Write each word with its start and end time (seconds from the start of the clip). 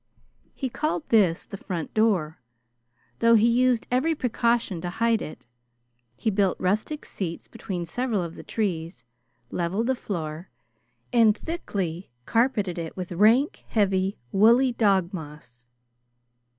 He 0.55 0.67
called 0.67 1.07
this 1.09 1.45
the 1.45 1.57
front 1.57 1.93
door, 1.93 2.39
though 3.19 3.35
he 3.35 3.47
used 3.47 3.85
every 3.91 4.15
precaution 4.15 4.81
to 4.81 4.89
hide 4.89 5.21
it. 5.21 5.45
He 6.15 6.31
built 6.31 6.59
rustic 6.59 7.05
seats 7.05 7.47
between 7.47 7.85
several 7.85 8.23
of 8.23 8.33
the 8.33 8.41
trees, 8.41 9.03
leveled 9.51 9.85
the 9.85 9.93
floor, 9.93 10.49
and 11.13 11.37
thickly 11.37 12.09
carpeted 12.25 12.79
it 12.79 12.97
with 12.97 13.11
rank, 13.11 13.63
heavy, 13.67 14.17
woolly 14.31 14.71
dog 14.71 15.13
moss. 15.13 15.67